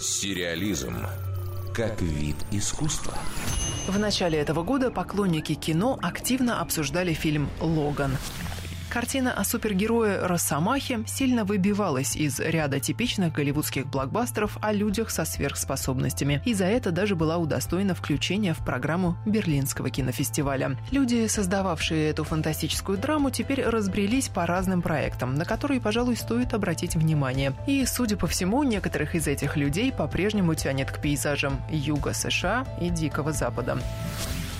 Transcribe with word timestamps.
Сериализм 0.00 0.94
как 1.74 2.00
вид 2.00 2.36
искусства. 2.52 3.14
В 3.88 3.98
начале 3.98 4.38
этого 4.38 4.62
года 4.62 4.92
поклонники 4.92 5.54
кино 5.54 5.98
активно 6.00 6.60
обсуждали 6.60 7.14
фильм 7.14 7.50
«Логан». 7.60 8.16
Картина 8.90 9.34
о 9.34 9.44
супергерое 9.44 10.26
Росомахе 10.26 11.00
сильно 11.06 11.44
выбивалась 11.44 12.16
из 12.16 12.40
ряда 12.40 12.80
типичных 12.80 13.34
голливудских 13.34 13.86
блокбастеров 13.86 14.56
о 14.62 14.72
людях 14.72 15.10
со 15.10 15.26
сверхспособностями, 15.26 16.40
и 16.46 16.54
за 16.54 16.64
это 16.64 16.90
даже 16.90 17.14
была 17.14 17.36
удостоена 17.36 17.94
включения 17.94 18.54
в 18.54 18.64
программу 18.64 19.18
Берлинского 19.26 19.90
кинофестиваля. 19.90 20.78
Люди, 20.90 21.26
создававшие 21.26 22.08
эту 22.08 22.24
фантастическую 22.24 22.96
драму, 22.96 23.30
теперь 23.30 23.62
разбрелись 23.62 24.28
по 24.28 24.46
разным 24.46 24.80
проектам, 24.80 25.34
на 25.34 25.44
которые, 25.44 25.82
пожалуй, 25.82 26.16
стоит 26.16 26.54
обратить 26.54 26.96
внимание. 26.96 27.52
И, 27.66 27.84
судя 27.84 28.16
по 28.16 28.26
всему, 28.26 28.62
некоторых 28.62 29.14
из 29.14 29.26
этих 29.28 29.56
людей 29.56 29.92
по-прежнему 29.92 30.54
тянет 30.54 30.90
к 30.90 31.00
пейзажам 31.00 31.60
Юга 31.70 32.14
США 32.14 32.66
и 32.80 32.88
Дикого 32.88 33.32
Запада. 33.32 33.78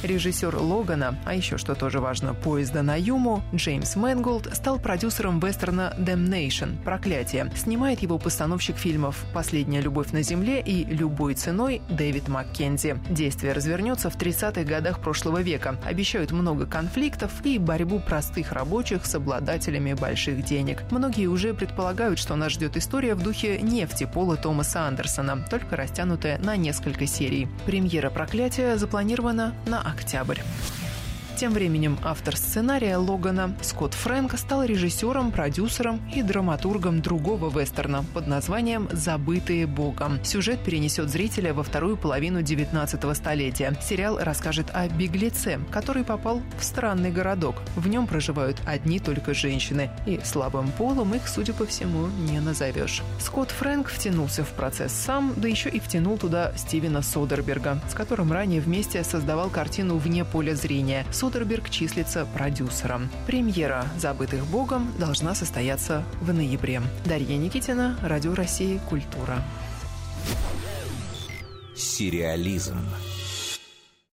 Режиссер 0.02 0.54
Логана, 0.56 1.18
а 1.24 1.34
еще 1.34 1.58
что 1.58 1.74
тоже 1.74 2.00
важно, 2.00 2.32
поезда 2.32 2.82
на 2.82 2.96
Юму, 2.96 3.42
Джеймс 3.52 3.96
Мэнголд 3.96 4.48
стал 4.54 4.78
продюсером 4.78 5.40
вестерна 5.40 5.92
«Damnation»– 5.98 6.80
«Проклятие». 6.84 7.50
Снимает 7.56 8.00
его 8.00 8.18
постановщик 8.18 8.76
фильмов 8.76 9.24
«Последняя 9.34 9.80
любовь 9.80 10.12
на 10.12 10.22
земле» 10.22 10.60
и 10.60 10.84
«Любой 10.84 11.34
ценой» 11.34 11.82
Дэвид 11.88 12.28
Маккензи. 12.28 12.96
Действие 13.10 13.52
развернется 13.52 14.08
в 14.08 14.16
30-х 14.16 14.62
годах 14.62 15.00
прошлого 15.00 15.42
века. 15.42 15.76
Обещают 15.84 16.30
много 16.30 16.66
конфликтов 16.66 17.32
и 17.44 17.58
борьбу 17.58 17.98
простых 17.98 18.52
рабочих 18.52 19.04
с 19.04 19.14
обладателями 19.16 19.94
больших 19.94 20.44
денег. 20.44 20.84
Многие 20.92 21.26
уже 21.26 21.54
предполагают, 21.54 22.20
что 22.20 22.36
нас 22.36 22.52
ждет 22.52 22.76
история 22.76 23.16
в 23.16 23.22
духе 23.22 23.60
«Нефти» 23.60 24.08
Пола 24.12 24.36
Томаса 24.36 24.82
Андерсона, 24.82 25.44
только 25.50 25.74
растянутая 25.74 26.38
на 26.38 26.56
несколько 26.56 27.06
серий. 27.06 27.48
Премьера 27.66 28.10
«Проклятия» 28.10 28.76
запланирована 28.76 29.54
на 29.66 29.87
октябрь. 29.90 30.40
Тем 31.38 31.52
временем 31.52 31.96
автор 32.02 32.36
сценария 32.36 32.96
Логана 32.96 33.56
Скотт 33.62 33.94
Фрэнк 33.94 34.36
стал 34.36 34.64
режиссером, 34.64 35.30
продюсером 35.30 36.00
и 36.12 36.20
драматургом 36.20 37.00
другого 37.00 37.48
вестерна 37.48 38.04
под 38.12 38.26
названием 38.26 38.88
«Забытые 38.90 39.68
Богом». 39.68 40.18
Сюжет 40.24 40.64
перенесет 40.64 41.08
зрителя 41.08 41.54
во 41.54 41.62
вторую 41.62 41.96
половину 41.96 42.42
19 42.42 43.16
столетия. 43.16 43.72
Сериал 43.80 44.18
расскажет 44.20 44.66
о 44.74 44.88
беглеце, 44.88 45.60
который 45.70 46.02
попал 46.02 46.42
в 46.58 46.64
странный 46.64 47.12
городок. 47.12 47.54
В 47.76 47.86
нем 47.86 48.08
проживают 48.08 48.60
одни 48.66 48.98
только 48.98 49.32
женщины, 49.32 49.92
и 50.06 50.18
слабым 50.24 50.72
полом 50.72 51.14
их, 51.14 51.28
судя 51.28 51.52
по 51.52 51.66
всему, 51.66 52.08
не 52.08 52.40
назовешь. 52.40 53.04
Скотт 53.20 53.52
Фрэнк 53.52 53.86
втянулся 53.86 54.42
в 54.42 54.48
процесс 54.48 54.90
сам, 54.90 55.34
да 55.36 55.46
еще 55.46 55.68
и 55.70 55.78
втянул 55.78 56.18
туда 56.18 56.52
Стивена 56.56 57.00
Содерберга, 57.00 57.80
с 57.88 57.94
которым 57.94 58.32
ранее 58.32 58.60
вместе 58.60 59.04
создавал 59.04 59.50
картину 59.50 59.98
«Вне 59.98 60.24
поля 60.24 60.56
зрения». 60.56 61.06
Числится 61.70 62.26
продюсером. 62.26 63.08
Премьера 63.26 63.86
«Забытых 63.98 64.46
Богом» 64.46 64.92
должна 64.98 65.34
состояться 65.34 66.04
в 66.20 66.32
ноябре. 66.32 66.82
Дарья 67.04 67.36
Никитина, 67.36 67.98
Радио 68.02 68.34
России 68.34 68.80
«Культура». 68.88 69.42
Сериализм 71.74 72.78